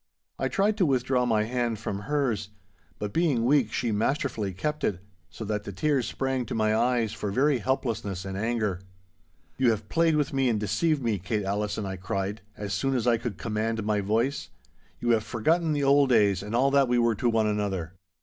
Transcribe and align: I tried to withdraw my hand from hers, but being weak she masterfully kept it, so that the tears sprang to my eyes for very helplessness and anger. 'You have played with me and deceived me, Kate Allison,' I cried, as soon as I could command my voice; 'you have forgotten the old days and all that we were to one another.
I 0.39 0.47
tried 0.47 0.77
to 0.77 0.85
withdraw 0.87 1.27
my 1.27 1.43
hand 1.43 1.77
from 1.77 1.99
hers, 1.99 2.49
but 2.97 3.13
being 3.13 3.45
weak 3.45 3.71
she 3.71 3.91
masterfully 3.91 4.51
kept 4.51 4.83
it, 4.83 4.99
so 5.29 5.45
that 5.45 5.63
the 5.63 5.71
tears 5.71 6.07
sprang 6.07 6.43
to 6.47 6.55
my 6.55 6.75
eyes 6.75 7.13
for 7.13 7.29
very 7.29 7.59
helplessness 7.59 8.25
and 8.25 8.35
anger. 8.35 8.79
'You 9.59 9.69
have 9.69 9.89
played 9.89 10.15
with 10.15 10.33
me 10.33 10.49
and 10.49 10.59
deceived 10.59 11.03
me, 11.03 11.19
Kate 11.19 11.43
Allison,' 11.45 11.85
I 11.85 11.97
cried, 11.97 12.41
as 12.57 12.73
soon 12.73 12.95
as 12.95 13.05
I 13.05 13.17
could 13.17 13.37
command 13.37 13.83
my 13.83 14.01
voice; 14.01 14.49
'you 14.99 15.11
have 15.11 15.23
forgotten 15.23 15.71
the 15.71 15.83
old 15.83 16.09
days 16.09 16.41
and 16.41 16.55
all 16.55 16.71
that 16.71 16.87
we 16.87 16.97
were 16.97 17.13
to 17.13 17.29
one 17.29 17.45
another. 17.45 17.93